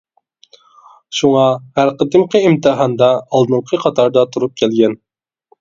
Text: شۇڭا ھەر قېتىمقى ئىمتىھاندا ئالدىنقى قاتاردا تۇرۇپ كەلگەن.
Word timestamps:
شۇڭا 1.17 1.43
ھەر 1.79 1.91
قېتىمقى 2.01 2.41
ئىمتىھاندا 2.47 3.11
ئالدىنقى 3.27 3.81
قاتاردا 3.85 4.29
تۇرۇپ 4.33 4.57
كەلگەن. 4.65 4.99